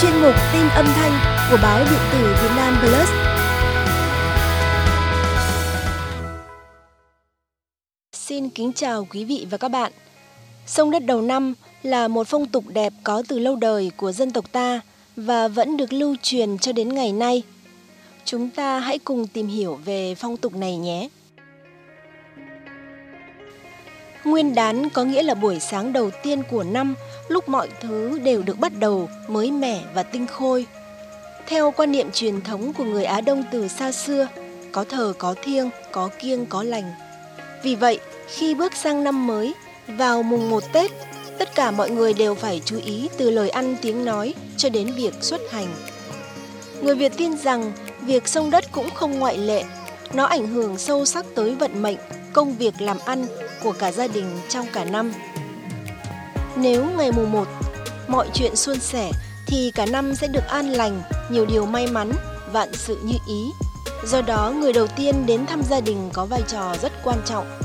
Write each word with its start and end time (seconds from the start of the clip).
chuyên 0.00 0.12
mục 0.22 0.34
tin 0.52 0.68
âm 0.68 0.86
thanh 0.86 1.18
của 1.50 1.58
báo 1.62 1.78
điện 1.78 2.00
tử 2.12 2.34
Việt 2.42 2.50
Nam 2.56 2.76
Plus. 2.80 3.08
Xin 8.12 8.48
kính 8.48 8.72
chào 8.72 9.06
quý 9.10 9.24
vị 9.24 9.46
và 9.50 9.58
các 9.58 9.68
bạn. 9.68 9.92
Sông 10.66 10.90
đất 10.90 11.04
đầu 11.04 11.22
năm 11.22 11.54
là 11.82 12.08
một 12.08 12.26
phong 12.28 12.46
tục 12.46 12.64
đẹp 12.68 12.92
có 13.04 13.22
từ 13.28 13.38
lâu 13.38 13.56
đời 13.56 13.90
của 13.96 14.12
dân 14.12 14.30
tộc 14.30 14.44
ta 14.52 14.80
và 15.16 15.48
vẫn 15.48 15.76
được 15.76 15.92
lưu 15.92 16.16
truyền 16.22 16.58
cho 16.58 16.72
đến 16.72 16.94
ngày 16.94 17.12
nay. 17.12 17.42
Chúng 18.24 18.50
ta 18.50 18.78
hãy 18.78 18.98
cùng 18.98 19.26
tìm 19.26 19.46
hiểu 19.46 19.78
về 19.84 20.14
phong 20.14 20.36
tục 20.36 20.54
này 20.54 20.76
nhé. 20.76 21.08
Nguyên 24.24 24.54
đán 24.54 24.90
có 24.90 25.04
nghĩa 25.04 25.22
là 25.22 25.34
buổi 25.34 25.60
sáng 25.60 25.92
đầu 25.92 26.10
tiên 26.22 26.42
của 26.50 26.62
năm, 26.62 26.94
lúc 27.32 27.48
mọi 27.48 27.68
thứ 27.80 28.18
đều 28.18 28.42
được 28.42 28.58
bắt 28.58 28.72
đầu 28.78 29.08
mới 29.28 29.50
mẻ 29.50 29.80
và 29.94 30.02
tinh 30.02 30.26
khôi. 30.26 30.66
Theo 31.46 31.70
quan 31.70 31.92
niệm 31.92 32.10
truyền 32.12 32.40
thống 32.40 32.72
của 32.72 32.84
người 32.84 33.04
Á 33.04 33.20
Đông 33.20 33.44
từ 33.52 33.68
xa 33.68 33.92
xưa, 33.92 34.28
có 34.72 34.84
thờ 34.84 35.12
có 35.18 35.34
thiêng, 35.42 35.70
có 35.92 36.08
kiêng 36.18 36.46
có 36.46 36.62
lành. 36.62 36.92
Vì 37.62 37.74
vậy, 37.74 38.00
khi 38.26 38.54
bước 38.54 38.72
sang 38.74 39.04
năm 39.04 39.26
mới, 39.26 39.54
vào 39.86 40.22
mùng 40.22 40.50
1 40.50 40.72
Tết, 40.72 40.90
tất 41.38 41.54
cả 41.54 41.70
mọi 41.70 41.90
người 41.90 42.12
đều 42.12 42.34
phải 42.34 42.62
chú 42.64 42.80
ý 42.84 43.08
từ 43.16 43.30
lời 43.30 43.50
ăn 43.50 43.76
tiếng 43.82 44.04
nói 44.04 44.34
cho 44.56 44.68
đến 44.68 44.92
việc 44.96 45.14
xuất 45.20 45.40
hành. 45.50 45.66
Người 46.82 46.94
Việt 46.94 47.12
tin 47.16 47.36
rằng 47.36 47.72
việc 48.00 48.28
sông 48.28 48.50
đất 48.50 48.64
cũng 48.72 48.90
không 48.90 49.18
ngoại 49.18 49.38
lệ, 49.38 49.64
nó 50.12 50.24
ảnh 50.24 50.46
hưởng 50.46 50.78
sâu 50.78 51.04
sắc 51.04 51.26
tới 51.34 51.54
vận 51.54 51.82
mệnh, 51.82 51.98
công 52.32 52.56
việc 52.56 52.74
làm 52.78 52.98
ăn 53.04 53.26
của 53.62 53.72
cả 53.72 53.92
gia 53.92 54.06
đình 54.06 54.26
trong 54.48 54.66
cả 54.72 54.84
năm. 54.84 55.12
Nếu 56.56 56.84
ngày 56.84 57.12
mùng 57.12 57.32
1 57.32 57.46
mọi 58.08 58.28
chuyện 58.34 58.56
suôn 58.56 58.80
sẻ 58.80 59.10
thì 59.46 59.72
cả 59.74 59.86
năm 59.86 60.14
sẽ 60.14 60.26
được 60.26 60.44
an 60.48 60.68
lành, 60.68 61.02
nhiều 61.30 61.46
điều 61.46 61.66
may 61.66 61.86
mắn, 61.86 62.12
vạn 62.52 62.68
sự 62.72 62.98
như 63.02 63.16
ý. 63.28 63.50
Do 64.06 64.22
đó, 64.22 64.52
người 64.56 64.72
đầu 64.72 64.86
tiên 64.86 65.26
đến 65.26 65.46
thăm 65.46 65.62
gia 65.62 65.80
đình 65.80 66.10
có 66.12 66.24
vai 66.24 66.42
trò 66.48 66.74
rất 66.82 66.92
quan 67.04 67.18
trọng. 67.24 67.58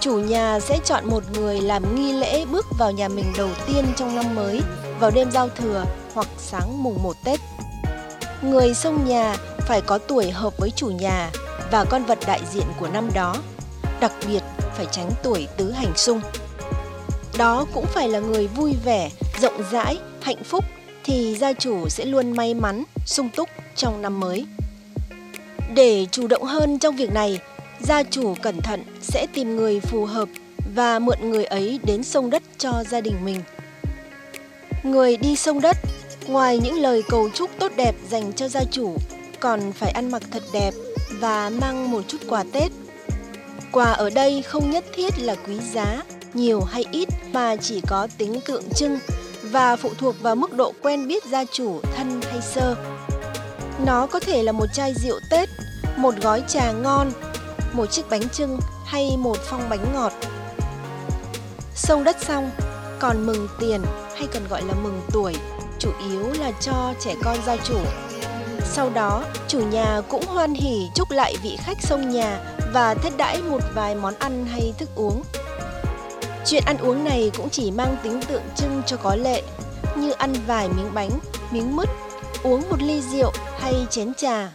Chủ 0.00 0.18
nhà 0.18 0.60
sẽ 0.60 0.78
chọn 0.84 1.06
một 1.06 1.22
người 1.32 1.60
làm 1.60 1.94
nghi 1.94 2.12
lễ 2.12 2.44
bước 2.44 2.66
vào 2.78 2.92
nhà 2.92 3.08
mình 3.08 3.32
đầu 3.38 3.50
tiên 3.66 3.84
trong 3.96 4.14
năm 4.14 4.34
mới 4.34 4.60
vào 5.00 5.10
đêm 5.10 5.30
giao 5.30 5.48
thừa 5.48 5.84
hoặc 6.14 6.28
sáng 6.38 6.82
mùng 6.82 7.02
1 7.02 7.16
Tết. 7.24 7.40
Người 8.42 8.74
xông 8.74 9.08
nhà 9.08 9.36
phải 9.58 9.80
có 9.80 9.98
tuổi 9.98 10.30
hợp 10.30 10.58
với 10.58 10.70
chủ 10.70 10.86
nhà 10.86 11.30
và 11.70 11.84
con 11.84 12.04
vật 12.04 12.18
đại 12.26 12.40
diện 12.52 12.66
của 12.80 12.88
năm 12.88 13.10
đó. 13.14 13.36
Đặc 14.00 14.12
biệt 14.28 14.42
phải 14.76 14.86
tránh 14.90 15.10
tuổi 15.22 15.48
tứ 15.56 15.70
hành 15.70 15.92
xung. 15.96 16.20
Đó 17.38 17.66
cũng 17.74 17.86
phải 17.86 18.08
là 18.08 18.18
người 18.18 18.46
vui 18.46 18.74
vẻ, 18.84 19.10
rộng 19.40 19.62
rãi, 19.72 19.98
hạnh 20.20 20.44
phúc 20.44 20.64
thì 21.04 21.36
gia 21.36 21.52
chủ 21.52 21.88
sẽ 21.88 22.04
luôn 22.04 22.32
may 22.32 22.54
mắn, 22.54 22.84
sung 23.06 23.28
túc 23.36 23.48
trong 23.76 24.02
năm 24.02 24.20
mới. 24.20 24.46
Để 25.74 26.06
chủ 26.10 26.26
động 26.26 26.42
hơn 26.42 26.78
trong 26.78 26.96
việc 26.96 27.12
này, 27.12 27.38
gia 27.80 28.02
chủ 28.02 28.34
cẩn 28.42 28.60
thận 28.60 28.82
sẽ 29.00 29.26
tìm 29.34 29.56
người 29.56 29.80
phù 29.80 30.04
hợp 30.04 30.28
và 30.74 30.98
mượn 30.98 31.30
người 31.30 31.44
ấy 31.44 31.80
đến 31.84 32.02
sông 32.02 32.30
đất 32.30 32.42
cho 32.58 32.84
gia 32.90 33.00
đình 33.00 33.24
mình. 33.24 33.40
Người 34.82 35.16
đi 35.16 35.36
sông 35.36 35.60
đất, 35.60 35.76
ngoài 36.26 36.58
những 36.58 36.80
lời 36.80 37.02
cầu 37.08 37.30
chúc 37.34 37.50
tốt 37.58 37.72
đẹp 37.76 37.94
dành 38.08 38.32
cho 38.32 38.48
gia 38.48 38.60
chủ, 38.70 38.96
còn 39.40 39.72
phải 39.72 39.90
ăn 39.90 40.10
mặc 40.10 40.22
thật 40.30 40.42
đẹp 40.52 40.74
và 41.10 41.50
mang 41.50 41.90
một 41.90 42.02
chút 42.08 42.18
quà 42.28 42.44
Tết 42.52 42.72
Quà 43.72 43.90
ở 43.90 44.10
đây 44.10 44.42
không 44.42 44.70
nhất 44.70 44.84
thiết 44.94 45.18
là 45.18 45.34
quý 45.46 45.58
giá, 45.72 46.02
nhiều 46.34 46.60
hay 46.60 46.84
ít 46.92 47.08
mà 47.32 47.56
chỉ 47.56 47.80
có 47.88 48.08
tính 48.18 48.40
tượng 48.46 48.62
trưng 48.74 48.98
và 49.42 49.76
phụ 49.76 49.90
thuộc 49.98 50.14
vào 50.22 50.34
mức 50.34 50.52
độ 50.52 50.72
quen 50.82 51.08
biết 51.08 51.24
gia 51.24 51.44
chủ 51.44 51.80
thân 51.96 52.20
hay 52.30 52.40
sơ. 52.40 52.76
Nó 53.86 54.06
có 54.06 54.20
thể 54.20 54.42
là 54.42 54.52
một 54.52 54.66
chai 54.72 54.94
rượu 54.94 55.20
Tết, 55.30 55.48
một 55.96 56.14
gói 56.22 56.42
trà 56.48 56.72
ngon, 56.72 57.12
một 57.72 57.86
chiếc 57.86 58.10
bánh 58.10 58.28
trưng 58.28 58.58
hay 58.86 59.16
một 59.16 59.36
phong 59.42 59.68
bánh 59.68 59.94
ngọt. 59.94 60.12
Sông 61.74 62.04
đất 62.04 62.16
xong, 62.20 62.50
còn 62.98 63.26
mừng 63.26 63.48
tiền 63.58 63.82
hay 64.16 64.26
còn 64.34 64.42
gọi 64.48 64.62
là 64.62 64.74
mừng 64.82 65.00
tuổi, 65.12 65.36
chủ 65.78 65.90
yếu 66.10 66.32
là 66.40 66.50
cho 66.60 66.94
trẻ 67.00 67.14
con 67.24 67.36
gia 67.46 67.56
chủ. 67.56 67.78
Sau 68.72 68.90
đó, 68.90 69.24
chủ 69.48 69.60
nhà 69.60 70.00
cũng 70.08 70.26
hoan 70.26 70.54
hỉ 70.54 70.88
chúc 70.94 71.10
lại 71.10 71.36
vị 71.42 71.56
khách 71.60 71.78
sông 71.82 72.10
nhà 72.10 72.40
và 72.72 72.94
thiết 72.94 73.16
đãi 73.16 73.42
một 73.42 73.60
vài 73.74 73.94
món 73.94 74.14
ăn 74.18 74.46
hay 74.46 74.74
thức 74.78 74.88
uống. 74.94 75.22
Chuyện 76.50 76.64
ăn 76.66 76.78
uống 76.78 77.04
này 77.04 77.30
cũng 77.36 77.50
chỉ 77.50 77.70
mang 77.70 77.96
tính 78.02 78.20
tượng 78.28 78.42
trưng 78.56 78.82
cho 78.86 78.96
có 78.96 79.14
lệ, 79.14 79.42
như 79.96 80.10
ăn 80.10 80.32
vài 80.46 80.68
miếng 80.68 80.94
bánh, 80.94 81.10
miếng 81.50 81.76
mứt, 81.76 81.88
uống 82.42 82.62
một 82.70 82.82
ly 82.82 83.02
rượu 83.12 83.32
hay 83.58 83.86
chén 83.90 84.14
trà. 84.14 84.52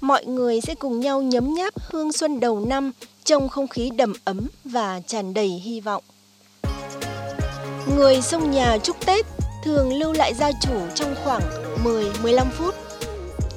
Mọi 0.00 0.24
người 0.24 0.60
sẽ 0.60 0.74
cùng 0.74 1.00
nhau 1.00 1.22
nhấm 1.22 1.54
nháp 1.54 1.74
hương 1.90 2.12
xuân 2.12 2.40
đầu 2.40 2.60
năm 2.60 2.92
trong 3.24 3.48
không 3.48 3.68
khí 3.68 3.90
đầm 3.96 4.12
ấm 4.24 4.48
và 4.64 5.00
tràn 5.06 5.34
đầy 5.34 5.48
hy 5.48 5.80
vọng. 5.80 6.02
Người 7.96 8.22
sông 8.22 8.50
nhà 8.50 8.78
chúc 8.82 9.06
Tết 9.06 9.26
thường 9.64 9.92
lưu 9.92 10.12
lại 10.12 10.34
gia 10.34 10.50
chủ 10.62 10.80
trong 10.94 11.14
khoảng 11.24 11.42
10-15 11.84 12.46
phút. 12.50 12.74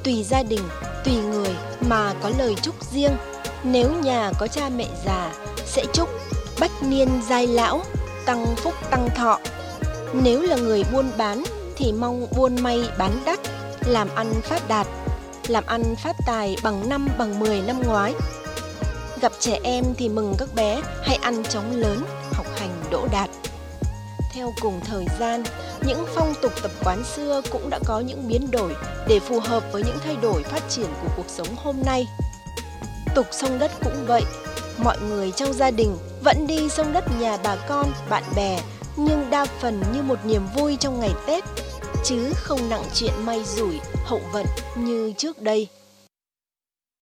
Tùy 0.04 0.24
gia 0.24 0.44
đình, 0.44 0.64
tùy 1.06 1.16
người 1.16 1.56
mà 1.82 2.14
có 2.22 2.32
lời 2.38 2.56
chúc 2.62 2.76
riêng 2.92 3.16
nếu 3.64 3.92
nhà 4.04 4.32
có 4.40 4.48
cha 4.48 4.70
mẹ 4.70 4.88
già 5.06 5.34
sẽ 5.66 5.86
chúc 5.94 6.10
bách 6.60 6.84
niên 6.84 7.10
giai 7.30 7.48
lão, 7.48 7.82
tăng 8.26 8.56
phúc 8.56 8.74
tăng 8.90 9.10
thọ. 9.16 9.40
Nếu 10.14 10.42
là 10.42 10.56
người 10.56 10.84
buôn 10.94 11.12
bán 11.18 11.44
thì 11.76 11.92
mong 11.92 12.28
buôn 12.36 12.56
may 12.62 12.90
bán 12.98 13.12
đắt, 13.26 13.40
làm 13.86 14.08
ăn 14.16 14.34
phát 14.44 14.68
đạt, 14.68 14.88
làm 15.48 15.66
ăn 15.66 15.96
phát 15.96 16.16
tài 16.26 16.56
bằng 16.64 16.90
năm 16.90 17.08
bằng 17.18 17.40
10 17.40 17.62
năm 17.62 17.84
ngoái. 17.86 18.14
Gặp 19.22 19.32
trẻ 19.40 19.60
em 19.64 19.86
thì 19.98 20.10
mừng 20.10 20.36
các 20.38 20.50
bé 20.56 20.82
hay 21.04 21.16
ăn 21.16 21.44
chóng 21.44 21.76
lớn, 21.76 22.06
học 22.32 22.46
hành 22.56 22.70
đỗ 22.92 23.08
đạt. 23.12 23.30
Theo 24.34 24.54
cùng 24.62 24.80
thời 24.86 25.06
gian, 25.20 25.44
những 25.82 26.06
phong 26.16 26.34
tục 26.42 26.52
tập 26.62 26.72
quán 26.84 27.04
xưa 27.16 27.42
cũng 27.52 27.70
đã 27.70 27.80
có 27.86 28.00
những 28.00 28.28
biến 28.28 28.52
đổi 28.52 28.76
để 29.08 29.20
phù 29.20 29.40
hợp 29.40 29.64
với 29.72 29.84
những 29.84 29.98
thay 30.04 30.16
đổi 30.22 30.44
phát 30.44 30.70
triển 30.70 30.88
của 31.02 31.10
cuộc 31.18 31.26
sống 31.28 31.48
hôm 31.64 31.76
nay 31.86 32.08
tục 33.16 33.28
sông 33.32 33.60
đất 33.60 33.72
cũng 33.84 34.06
vậy 34.08 34.22
mọi 34.78 34.98
người 35.10 35.32
trong 35.32 35.54
gia 35.54 35.72
đình 35.72 35.98
vẫn 36.24 36.48
đi 36.48 36.70
sông 36.70 36.94
đất 36.94 37.06
nhà 37.20 37.38
bà 37.44 37.56
con, 37.56 37.92
bạn 38.10 38.24
bè, 38.36 38.60
nhưng 38.98 39.30
đa 39.30 39.46
phần 39.46 39.84
như 39.94 40.02
một 40.04 40.26
niềm 40.26 40.42
vui 40.56 40.78
trong 40.80 41.00
ngày 41.00 41.14
tết. 41.28 41.44
Chứ 42.04 42.34
không 42.36 42.70
nặng 42.70 42.84
chuyện 42.94 43.14
may 43.26 43.44
rủi, 43.44 43.80
hậu 44.06 44.22
vận 44.34 44.46
như 44.76 45.14
trước 45.18 45.42
đây. 45.42 45.68